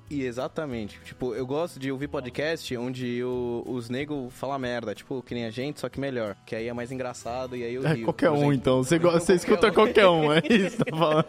[0.08, 1.00] E exatamente.
[1.06, 5.45] Tipo, eu gosto de ouvir podcast onde o- os negros falam merda, tipo, que nem
[5.45, 6.36] a gente, só que melhor.
[6.45, 8.04] Que aí é mais engraçado e aí eu É rio.
[8.04, 8.84] qualquer um, então.
[8.84, 11.26] Você, Então, você escuta qualquer um, é isso que tá falando.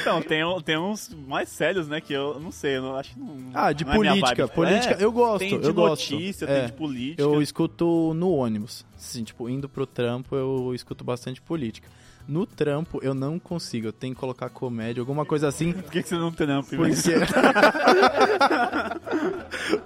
[0.00, 2.00] Então, tem, um- tem uns mais sérios, né?
[2.00, 3.36] Que eu não sei, eu não, acho que não.
[3.54, 4.46] Ah, de não é política.
[4.46, 4.54] vibe.
[4.54, 6.10] Política, É, eu gosto, Tem de eu gosto.
[6.12, 6.58] notícia, É.
[6.60, 7.22] tem de política.
[7.22, 8.84] Eu escuto no ônibus.
[8.96, 11.86] Assim, tipo, indo pro trampo, eu escuto bastante política.
[12.26, 13.88] No trampo, eu não consigo.
[13.88, 15.72] Eu tenho que colocar comédia, alguma coisa assim.
[15.72, 16.92] Por que, que você não tem não, Porque...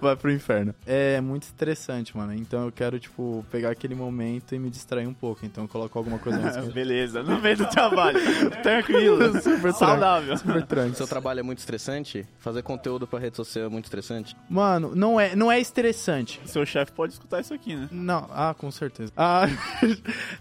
[0.00, 0.74] Vai pro inferno.
[0.86, 2.34] É muito estressante, mano.
[2.34, 5.44] Então eu quero, tipo, pegar aquele momento e me distrair um pouco.
[5.44, 6.68] Então eu coloco alguma coisa antes.
[6.72, 8.18] Beleza, no meio do trabalho.
[8.62, 10.36] Tranquilo, Super saudável.
[10.36, 10.96] Super tranquilo.
[10.96, 12.26] Seu trabalho é muito estressante?
[12.38, 14.36] Fazer conteúdo pra rede social é muito estressante?
[14.48, 16.40] Mano, não é, não é estressante.
[16.44, 17.88] Seu chefe pode escutar isso aqui, né?
[17.90, 19.12] Não, ah, com certeza.
[19.16, 19.46] Ah,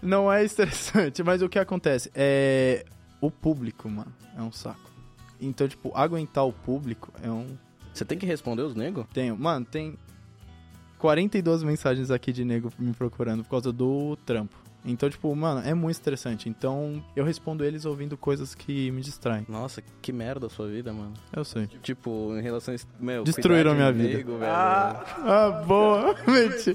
[0.02, 2.84] não é estressante, mas o que acontece é
[3.20, 4.90] o público, mano, é um saco.
[5.40, 7.46] Então, tipo, aguentar o público é um
[7.92, 9.06] Você tem que responder os negros?
[9.12, 9.96] tenho, mano, tem
[10.98, 14.56] 42 mensagens aqui de nego me procurando por causa do trampo.
[14.88, 16.48] Então, tipo, mano, é muito estressante.
[16.48, 19.44] Então, eu respondo eles ouvindo coisas que me distraem.
[19.48, 21.12] Nossa, que merda a sua vida, mano.
[21.32, 21.66] Eu sei.
[21.82, 22.76] Tipo, em relação a...
[22.76, 24.16] isso- Meu, Destruíram minha vida.
[24.18, 24.52] nego, velho.
[24.52, 26.14] Ah, boa.
[26.28, 26.72] Menti.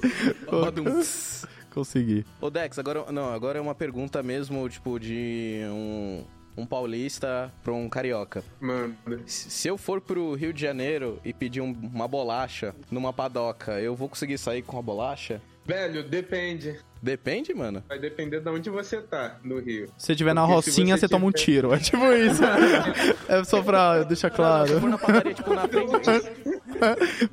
[1.72, 2.24] Consegui.
[2.40, 6.24] Ô Dex, agora, não, agora é uma pergunta mesmo, tipo, de um,
[6.56, 8.44] um paulista pra um carioca.
[8.60, 8.94] Mano.
[9.26, 13.80] Se se eu for pro Rio de Janeiro e pedir um- uma bolacha numa padoca,
[13.80, 15.40] eu vou conseguir sair com a bolacha?
[15.64, 16.76] Velho, depende.
[17.00, 17.82] Depende, mano.
[17.88, 19.86] Vai depender de onde você tá no Rio.
[19.96, 21.72] Se você tiver na Porque se rocinha, você você toma um tiver- tiro.
[21.74, 22.42] É tipo isso.
[23.28, 24.80] é só pra deixar Se eu claro.
[24.80, 25.92] for na padaria, tipo, na frente...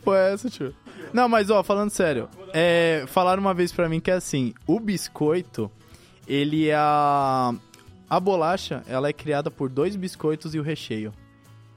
[0.03, 0.73] Pô, é essa, tio.
[1.13, 4.79] Não, mas ó, falando sério, é, falaram uma vez pra mim que é assim, o
[4.79, 5.71] biscoito,
[6.27, 7.53] ele é a...
[8.09, 11.13] A bolacha, ela é criada por dois biscoitos e o recheio.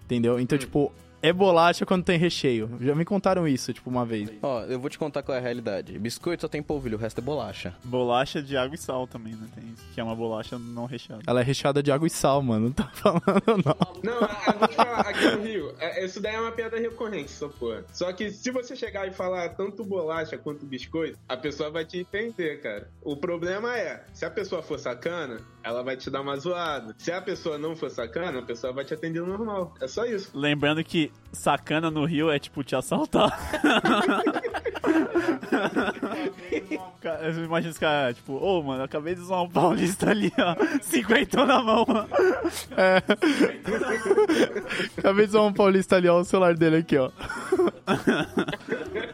[0.07, 0.41] Entendeu?
[0.41, 0.91] Então, tipo,
[1.23, 2.69] é bolacha quando tem recheio.
[2.81, 4.29] Já me contaram isso, tipo, uma vez.
[4.43, 5.97] Ó, eu vou te contar qual é a realidade.
[5.99, 7.75] Biscoito só tem polvilho, o resto é bolacha.
[7.85, 9.47] Bolacha de água e sal também, né?
[9.55, 11.23] Tem isso, que é uma bolacha não recheada.
[11.25, 12.67] Ela é recheada de água e sal, mano.
[12.67, 13.23] Não tá falando,
[13.65, 14.03] não.
[14.03, 17.31] Não, eu vou te falar, aqui no Rio, é, isso daí é uma piada recorrente,
[17.31, 17.85] só porra.
[17.93, 21.99] Só que se você chegar e falar tanto bolacha quanto biscoito, a pessoa vai te
[21.99, 22.91] entender, cara.
[23.01, 26.95] O problema é, se a pessoa for sacana, ela vai te dar uma zoada.
[26.99, 29.75] Se a pessoa não for sacana, a pessoa vai te atender normal.
[29.81, 30.31] É só isso.
[30.35, 33.39] Lembrando que sacana no Rio é tipo te assaltar.
[37.01, 40.33] Cara, eu imagino esse cara, tipo, ô mano, eu acabei de usar um paulista ali,
[40.39, 41.85] ó, 50 na mão.
[44.99, 47.11] Acabei de usar um paulista ali, ó, o celular dele aqui, ó.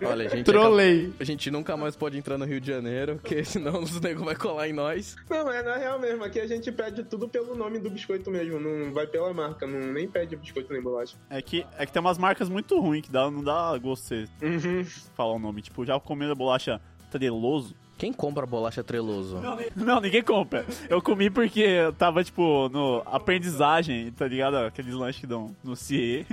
[0.07, 1.13] Olha, a gente, Trolei.
[1.19, 4.35] a gente nunca mais pode entrar no Rio de Janeiro, porque senão os negros vai
[4.37, 5.17] colar em nós.
[5.29, 6.23] Não, é na real mesmo.
[6.25, 8.61] Aqui a gente pede tudo pelo nome do biscoito mesmo.
[8.61, 9.67] Não vai pela marca.
[9.67, 11.17] Não, nem pede biscoito nem bolacha.
[11.31, 14.27] É que, é que tem umas marcas muito ruins que dá, não dá gosto você
[14.43, 14.85] Uhum.
[15.17, 15.63] falar o nome.
[15.69, 17.75] Tipo, já comendo a bolacha treloso.
[17.99, 19.41] Quem compra bolacha treloso?
[19.77, 20.65] Não, ninguém compra.
[20.89, 24.57] Eu comi porque eu tava, tipo, no aprendizagem, tá ligado?
[24.57, 26.25] Aqueles lanches que dão no CIE.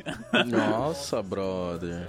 [0.45, 2.07] Nossa, brother.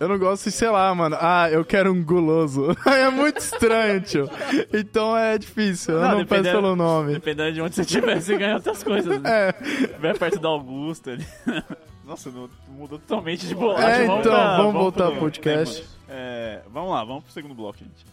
[0.00, 1.16] Eu não gosto de, sei lá, mano.
[1.20, 2.76] Ah, eu quero um guloso.
[2.86, 4.28] é muito estranho, tio.
[4.72, 5.94] Então é difícil.
[5.94, 7.12] Eu Não, não, peço pelo nome.
[7.12, 9.20] Dependendo de onde você estiver, você ganha outras coisas.
[9.20, 9.30] Né?
[9.30, 11.26] É, Vai perto da Augusta ali.
[12.04, 12.30] Nossa,
[12.68, 13.86] mudou totalmente de bolacha.
[14.02, 15.76] É, então, pra- vamos voltar pro pro podcast.
[15.82, 15.88] tema.
[16.08, 18.04] É, vamos lá, vamos pro segundo bloco, gente.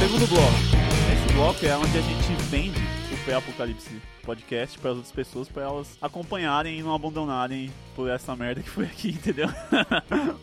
[0.00, 0.54] Segundo bloco.
[1.12, 2.80] Esse bloco é onde a gente vende
[3.26, 8.36] o Pré-Apocalipse Podcast para as outras pessoas, para elas acompanharem e não abandonarem por essa
[8.36, 9.48] merda que foi aqui, entendeu?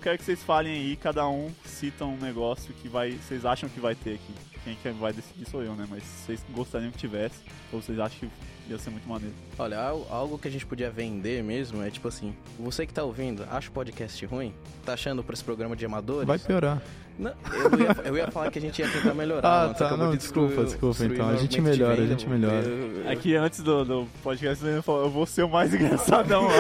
[0.02, 3.80] Quero que vocês falem aí, cada um cita um negócio que vai, vocês acham que
[3.80, 4.34] vai ter aqui.
[4.64, 5.86] Quem que vai decidir sou eu, né?
[5.90, 7.38] Mas vocês gostariam que tivesse,
[7.72, 8.30] ou vocês acham que
[8.70, 9.34] ia ser muito maneiro.
[9.58, 13.04] Olha, al- algo que a gente podia vender mesmo é tipo assim: você que tá
[13.04, 14.54] ouvindo, acha o podcast ruim?
[14.86, 16.28] Tá achando pra esse programa de amadores?
[16.28, 16.82] vai piorar.
[17.20, 19.66] Não, eu, ia, eu ia falar que a gente ia tentar melhorar.
[19.70, 22.66] Ah, tá, não, de desculpa, desculpa, então, a gente melhora, a gente melhora.
[22.66, 26.48] eu- eu- Aqui antes do, do podcast ele falou, eu vou ser o mais engraçadão.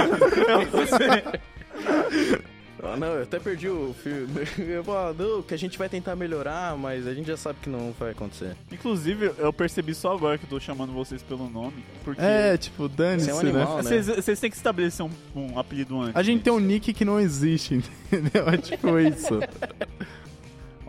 [0.47, 1.41] Eu vou ser-
[2.93, 4.27] Ah, não, eu até perdi o filme.
[4.59, 7.57] Eu falo, ah, não, que a gente vai tentar melhorar, mas a gente já sabe
[7.59, 8.55] que não vai acontecer.
[8.71, 12.87] Inclusive, eu percebi só agora que eu tô chamando vocês pelo nome, porque É, tipo,
[12.87, 13.49] dane-se, é um né?
[13.49, 13.83] animal, né?
[13.83, 16.15] vocês, vocês têm que estabelecer um, um apelido antes.
[16.15, 17.75] A gente tem um nick que não existe,
[18.11, 18.47] entendeu?
[18.47, 19.39] É tipo isso.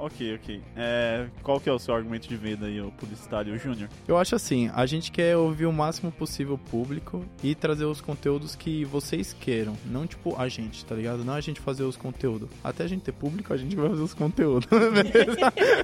[0.05, 0.61] Ok, ok.
[0.77, 3.89] É, qual que é o seu argumento de venda aí, o publicitário Júnior?
[4.07, 8.03] Eu acho assim, a gente quer ouvir o máximo possível o público e trazer os
[8.03, 9.75] conteúdos que vocês queiram.
[9.87, 11.25] Não tipo a gente, tá ligado?
[11.25, 12.51] Não a gente fazer os conteúdos.
[12.63, 15.39] Até a gente ter público, a gente vai fazer os conteúdos, beleza?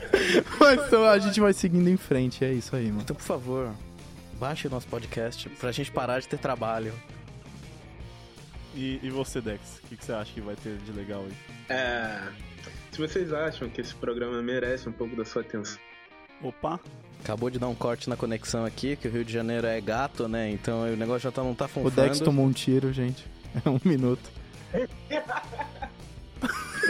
[0.61, 3.01] Mas então a gente vai seguindo em frente, é isso aí, mano.
[3.01, 3.73] Então, por favor,
[4.39, 6.93] baixe o nosso podcast pra gente parar de ter trabalho.
[8.75, 9.81] E, e você, Dex?
[9.83, 11.33] O que, que você acha que vai ter de legal aí?
[11.71, 12.50] É.
[13.01, 15.79] Vocês acham que esse programa merece um pouco da sua atenção.
[16.43, 16.79] Opa!
[17.25, 20.29] Acabou de dar um corte na conexão aqui, que o Rio de Janeiro é gato,
[20.29, 20.51] né?
[20.51, 21.89] Então o negócio já tá, não tá funfando.
[21.89, 23.25] O Dex tomou um tiro, gente.
[23.65, 24.31] É um minuto.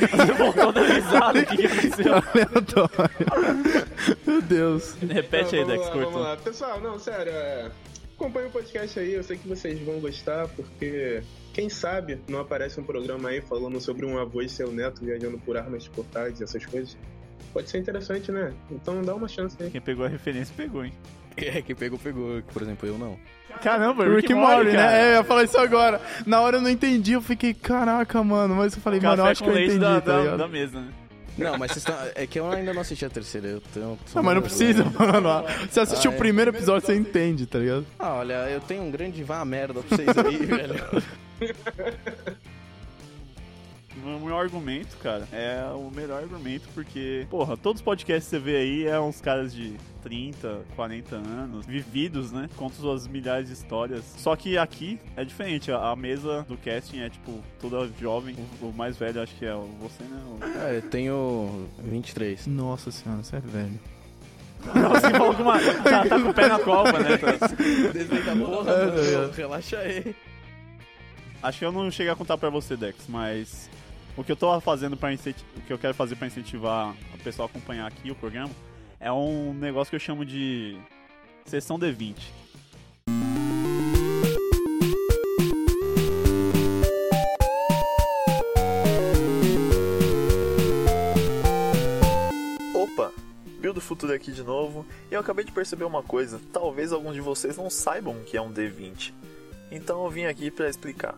[0.00, 2.12] Você voltou da risada, o que, que aconteceu?
[2.34, 3.66] Aleatório.
[4.26, 4.94] Meu Deus.
[4.96, 6.36] Repete aí, Dex, lá, vamos lá.
[6.36, 7.70] Pessoal, não, sério, é...
[8.14, 12.80] acompanha o podcast aí, eu sei que vocês vão gostar, porque quem sabe não aparece
[12.80, 16.44] um programa aí falando sobre um avô e seu neto viajando por armas portais e
[16.44, 16.96] essas coisas.
[17.52, 18.52] Pode ser interessante, né?
[18.70, 19.70] Então dá uma chance aí.
[19.70, 20.92] Quem pegou a referência pegou, hein?
[21.36, 22.42] É, quem pegou, pegou.
[22.52, 23.16] Por exemplo, eu não.
[23.62, 25.00] Caramba, Rick, Rick, Morty, né?
[25.00, 26.00] É, eu ia falar isso agora.
[26.26, 28.56] Na hora eu não entendi, eu fiquei, caraca, mano.
[28.56, 30.80] Mas eu falei, mano, eu acho com que eu entendi, da, tá da, da mesa,
[30.80, 30.88] né?
[31.38, 31.96] Não, mas vocês estão.
[32.14, 33.46] É que eu ainda não assisti a terceira.
[33.46, 35.44] Eu tenho, Não, mas não precisa, mano.
[35.70, 36.18] Você assistiu Ah, o é.
[36.18, 37.86] primeiro episódio, você entende, tá ligado?
[37.98, 40.74] Ah, olha, eu tenho um grande vá merda pra vocês aí, velho.
[44.02, 48.38] O meu argumento, cara, é o melhor argumento porque, porra, todos os podcasts que você
[48.38, 52.48] vê aí é uns caras de 30, 40 anos, vividos, né?
[52.56, 54.04] Contam suas milhares de histórias.
[54.16, 58.36] Só que aqui é diferente, a, mesa do casting é, tipo, toda jovem.
[58.62, 60.22] O, o mais velho acho que é você, né?
[60.24, 60.60] O...
[60.66, 62.46] É, eu tenho 23.
[62.46, 63.80] Nossa senhora, você é velho.
[64.62, 65.58] Você falou que uma...
[65.82, 67.18] tá, tá com o pé na copa, né?
[67.18, 67.46] Tá-
[67.92, 69.28] Desliga a porra, É, mano.
[69.28, 69.36] tá?
[69.36, 70.14] Relaxa aí.
[71.42, 73.70] Acho que eu não cheguei a contar pra você, Dex, mas
[74.14, 77.48] o que eu tô fazendo para o que eu quero fazer pra incentivar o pessoal
[77.48, 78.50] a acompanhar aqui o programa
[78.98, 80.78] é um negócio que eu chamo de
[81.46, 82.16] sessão D20.
[92.74, 93.12] Opa!
[93.58, 97.14] Bill do Futuro aqui de novo, e eu acabei de perceber uma coisa, talvez alguns
[97.14, 99.14] de vocês não saibam o que é um D20.
[99.70, 101.14] Então eu vim aqui para explicar.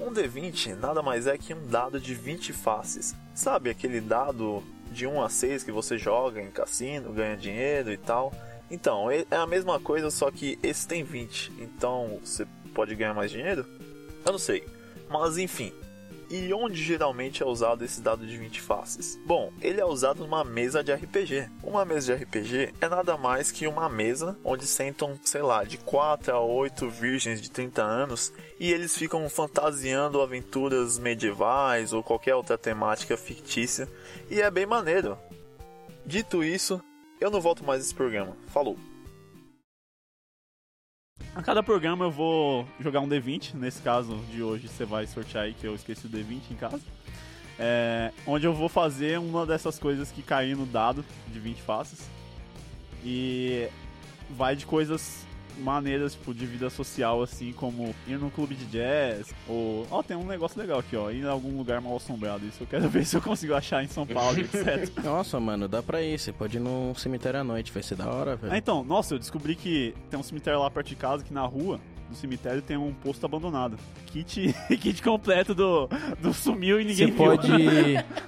[0.00, 3.14] Um D20 nada mais é que um dado de 20 faces.
[3.34, 7.96] Sabe aquele dado de 1 a 6 que você joga em cassino, ganha dinheiro e
[7.96, 8.32] tal?
[8.70, 11.52] Então, é a mesma coisa, só que esse tem 20.
[11.58, 13.64] Então, você pode ganhar mais dinheiro?
[14.24, 14.66] Eu não sei.
[15.08, 15.72] Mas enfim,
[16.30, 19.18] e onde geralmente é usado esse dado de 20 faces?
[19.24, 21.48] Bom, ele é usado numa mesa de RPG.
[21.62, 25.78] Uma mesa de RPG é nada mais que uma mesa onde sentam, sei lá, de
[25.78, 32.34] 4 a 8 virgens de 30 anos e eles ficam fantasiando aventuras medievais ou qualquer
[32.34, 33.88] outra temática fictícia
[34.30, 35.18] e é bem maneiro.
[36.06, 36.80] Dito isso,
[37.20, 38.36] eu não volto mais esse programa.
[38.48, 38.93] Falou!
[41.34, 43.54] A cada programa eu vou jogar um D20.
[43.54, 46.82] Nesse caso de hoje você vai sortear aí que eu esqueci o D20 em casa.
[47.58, 52.08] É, onde eu vou fazer uma dessas coisas que cair no dado de 20 faces.
[53.04, 53.68] E
[54.30, 55.26] vai de coisas
[55.58, 59.86] maneiras, tipo, de vida social, assim, como ir num clube de jazz, ou...
[59.90, 62.46] Ó, tem um negócio legal aqui, ó, ir em algum lugar mal assombrado.
[62.46, 64.90] Isso eu quero ver se eu consigo achar em São Paulo, etc.
[65.04, 66.18] Nossa, mano, dá pra ir.
[66.18, 68.52] Você pode ir num cemitério à noite, vai ser da hora, velho.
[68.52, 71.42] Ah, então, nossa, eu descobri que tem um cemitério lá perto de casa, que na
[71.42, 73.76] rua do cemitério tem um posto abandonado.
[74.06, 75.88] Kit, kit completo do,
[76.20, 77.16] do sumiu e ninguém Você viu.
[77.16, 77.48] pode.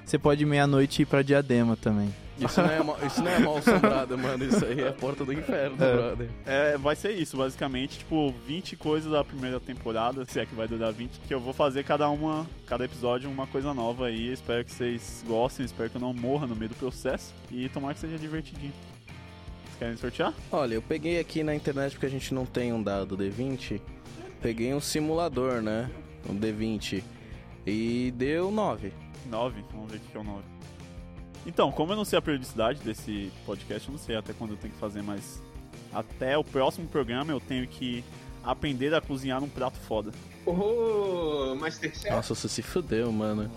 [0.04, 2.12] Você pode meia-noite ir pra diadema também.
[2.38, 4.44] Isso não, é mal, isso não é mal assombrado, mano.
[4.44, 5.92] Isso aí é a porta do inferno, É.
[5.96, 6.29] brother.
[6.44, 10.68] É, vai ser isso, basicamente, tipo, 20 coisas da primeira temporada, se é que vai
[10.68, 14.33] durar 20, que eu vou fazer cada uma, cada episódio uma coisa nova aí.
[14.33, 17.94] Espero que vocês gostem, espero que eu não morra no meio do processo e tomara
[17.94, 18.72] que seja divertidinho.
[19.64, 20.35] Vocês querem sortear?
[20.53, 23.81] Olha, eu peguei aqui na internet porque a gente não tem um dado D20.
[24.42, 25.90] Peguei um simulador, né?
[26.29, 27.03] Um D20.
[27.66, 28.92] E deu 9.
[29.31, 30.42] 9, vamos ver o que que é o 9.
[31.46, 34.56] Então, como eu não sei a periodicidade desse podcast, eu não sei até quando eu
[34.56, 35.40] tenho que fazer, mas
[35.94, 38.04] até o próximo programa eu tenho que
[38.42, 40.11] aprender a cozinhar num prato foda.
[40.44, 42.11] Ô, Masterchef.
[42.11, 43.50] Nossa, você se fudeu, mano.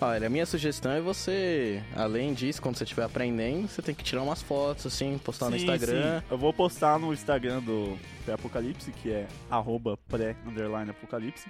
[0.00, 4.02] Olha, a minha sugestão é você, além disso, quando você estiver aprendendo, você tem que
[4.02, 6.20] tirar umas fotos, assim, postar no Sim, Instagram.
[6.20, 6.26] sim.
[6.28, 11.46] Eu vou postar no Instagram do Pré-Apocalipse, que é arroba pré-apocalipse.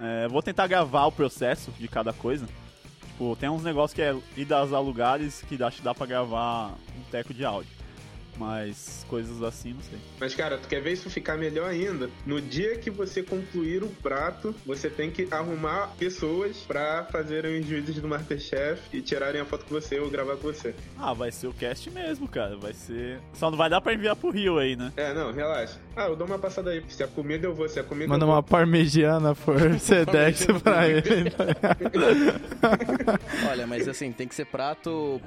[0.00, 2.46] É, vou tentar gravar o processo de cada coisa.
[3.20, 7.02] Tipo, tem uns negócios que é idas a lugares que que dá pra gravar um
[7.10, 7.79] teco de áudio.
[8.36, 9.98] Mas coisas assim, não sei.
[10.18, 12.08] Mas, cara, tu quer ver isso ficar melhor ainda?
[12.24, 17.66] No dia que você concluir o prato, você tem que arrumar pessoas pra fazerem os
[17.66, 20.74] vídeos do Masterchef e tirarem a foto com você ou gravar com você.
[20.98, 22.56] Ah, vai ser o cast mesmo, cara.
[22.56, 23.20] Vai ser.
[23.34, 24.92] Só não vai dar pra enviar pro Rio aí, né?
[24.96, 25.78] É, não, relaxa.
[25.96, 26.82] Ah, eu dou uma passada aí.
[26.88, 28.36] Se a comida eu vou, se a comida Manda eu vou.
[28.36, 31.02] uma parmegiana por Sedex pra ele.
[33.50, 35.20] Olha, mas assim, tem que ser prato.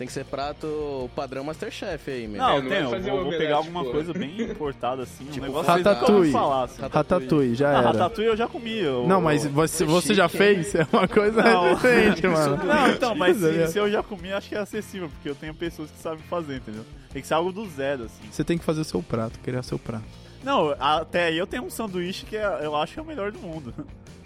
[0.00, 2.40] Tem que ser prato padrão Masterchef aí, meu.
[2.40, 3.90] Não, É, vai eu fazer vou, vou pegar alguma pô.
[3.90, 5.26] coisa bem importada assim.
[5.26, 6.32] Tipo, um negócio Ratatouille.
[6.32, 6.80] falar, assim.
[6.80, 7.80] Ratatouille, já Ah, era.
[7.82, 8.78] ratatouille eu já comi.
[8.78, 10.74] eu- Não, mas você, você já fez?
[10.74, 11.74] É uma coisa Não.
[11.74, 12.64] diferente, mano.
[12.64, 15.34] Não, então, mas se, Isso, se eu já comi, acho que é acessível, porque eu
[15.34, 16.86] tenho pessoas que sabem fazer, entendeu?
[17.12, 18.22] Tem que ser algo do zero, assim.
[18.32, 20.04] Você tem que fazer o seu prato, criar seu prato.
[20.42, 23.30] Não, até aí eu tenho um sanduíche que é- eu acho que é o melhor
[23.30, 23.74] do mundo.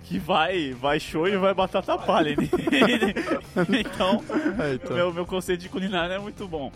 [0.04, 2.36] Que vai, vai show e vai batata palha.
[3.80, 4.22] então,
[4.62, 4.96] É, então.
[4.96, 6.70] Meu, meu conceito de culinária é muito bom.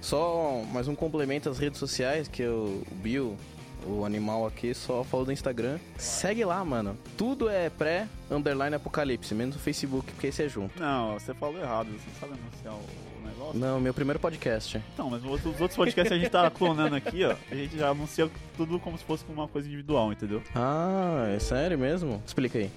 [0.00, 3.36] Só mais um complemento às redes sociais, que o Bill,
[3.86, 5.78] o animal aqui, só falou do Instagram.
[5.98, 6.96] Segue lá, mano.
[7.18, 10.80] Tudo é pré underline apocalipse, menos o Facebook, porque esse é junto.
[10.80, 13.09] Não, você falou errado, você sabe anunciar o
[13.40, 13.58] negócio?
[13.58, 14.80] Não, meu primeiro podcast.
[14.92, 17.54] Então, mas os outros os outros podcasts que a gente tá clonando aqui, ó, a
[17.54, 20.42] gente já anuncia tudo como se fosse uma coisa individual, entendeu?
[20.54, 22.22] Ah, é sério mesmo?
[22.26, 22.70] Explica aí.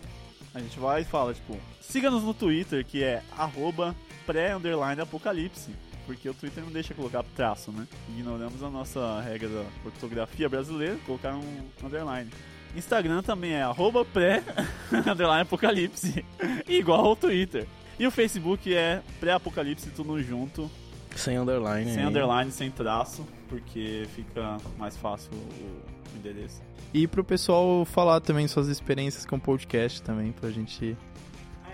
[0.53, 3.93] A gente vai e fala, tipo, siga-nos no Twitter, que é arroba
[4.25, 5.71] pré-apocalipse.
[6.05, 7.87] Porque o Twitter não deixa colocar traço, né?
[8.09, 12.29] Ignoramos a nossa regra da ortografia brasileira, colocar um underline.
[12.75, 16.25] Instagram também é arroba pré-apocalipse,
[16.67, 17.65] igual ao Twitter.
[18.03, 20.69] E o Facebook é pré-apocalipse, tudo junto,
[21.15, 21.89] Sem underline.
[21.89, 22.09] sem aí.
[22.09, 26.61] underline, sem traço, porque fica mais fácil o o endereço.
[26.93, 30.97] E pro pessoal falar também suas experiências com podcast também, pra gente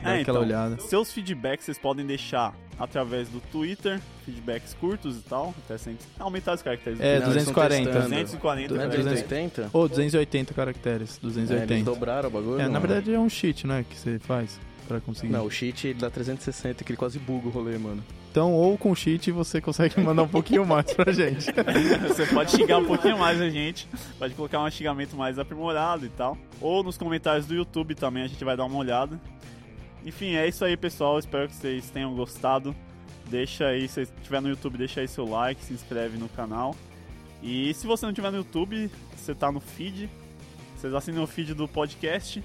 [0.04, 0.80] dar É, aquela então, olhada.
[0.82, 6.54] Seus feedbacks vocês podem deixar através do Twitter, feedbacks curtos e tal, até sem aumentar
[6.54, 7.00] os caracteres.
[7.02, 7.86] É, Não, eles tão 240.
[7.92, 8.10] testando.
[8.10, 9.06] 240 Não é caracteres.
[9.24, 9.70] 280?
[9.74, 11.84] Ou 280 caracteres, É, eles 280.
[11.86, 12.60] dobraram o bagulho?
[12.60, 12.82] É, na não?
[12.82, 15.32] verdade é um cheat, né, que você faz pra conseguir.
[15.32, 18.04] Não, o cheat ele dá 360, que ele quase buga o rolê, mano.
[18.32, 21.46] Então, ou com cheat você consegue mandar um pouquinho mais pra gente.
[22.08, 26.10] Você pode xingar um pouquinho mais a gente, pode colocar um xingamento mais aprimorado e
[26.10, 26.38] tal.
[26.60, 29.20] Ou nos comentários do YouTube também a gente vai dar uma olhada.
[30.06, 31.20] Enfim, é isso aí, pessoal.
[31.20, 32.76] Espero que vocês tenham gostado.
[33.30, 36.76] Deixa aí, se estiver no YouTube, deixa aí seu like, se inscreve no canal.
[37.44, 40.10] E se você não estiver no YouTube, você tá no feed.
[40.76, 42.44] Vocês assinam o feed do podcast.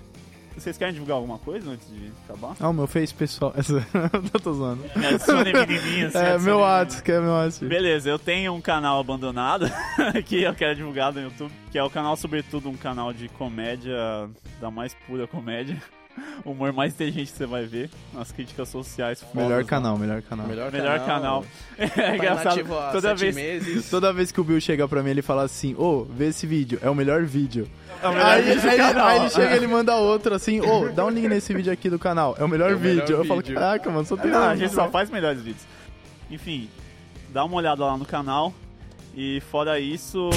[0.57, 2.55] Vocês querem divulgar alguma coisa antes de acabar?
[2.61, 3.53] Ah, o meu Face pessoal.
[4.33, 4.83] Eu tô zoando.
[4.97, 6.59] Menininha, assim, É, adicione meu.
[6.59, 7.67] WhatsApp, que é meu WhatsApp.
[7.67, 9.67] Beleza, eu tenho um canal abandonado
[10.27, 13.97] que eu quero divulgar no YouTube, que é o canal, sobretudo, um canal de comédia,
[14.61, 15.83] da mais pura comédia.
[16.45, 19.35] O humor mais inteligente que você vai ver, as críticas sociais fodas.
[19.35, 19.69] Melhor lá.
[19.69, 20.47] canal, melhor canal.
[20.47, 21.45] Melhor, Melhor canal.
[21.79, 22.61] É Tá engraçado.
[22.93, 23.91] Toda vez, meses.
[23.91, 26.79] Toda vez que o Bill chega pra mim, ele fala assim: Ô, vê esse vídeo,
[26.83, 27.69] é o melhor vídeo.
[28.03, 29.07] é o melhor Aí, vídeo aí ele, canal.
[29.09, 31.91] aí ele chega e ele manda outro assim: Ô, dá um link nesse vídeo aqui
[31.91, 33.17] do canal, é o melhor É o melhor vídeo.
[33.17, 33.43] Eu falo.
[33.43, 34.75] Caraca, mano, só tem Não, um a gente vídeo.
[34.75, 35.65] só faz melhores vídeos.
[36.31, 36.69] Enfim,
[37.31, 38.53] dá uma olhada lá no canal.
[39.17, 40.31] E fora isso,